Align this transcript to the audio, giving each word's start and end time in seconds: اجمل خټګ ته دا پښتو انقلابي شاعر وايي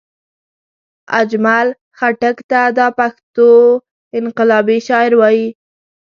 اجمل 1.19 1.67
خټګ 1.97 2.37
ته 2.49 2.61
دا 2.77 2.87
پښتو 2.97 3.49
انقلابي 4.19 4.77
شاعر 4.87 5.11
وايي 5.19 5.47